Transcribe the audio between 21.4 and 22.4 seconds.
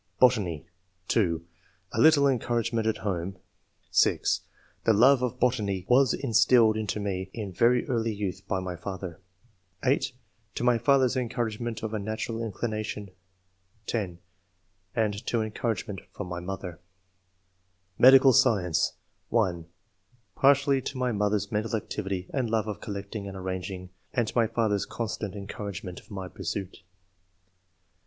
mental activity